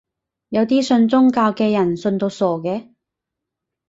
[0.49, 2.91] 有啲信宗教嘅人信到傻嘅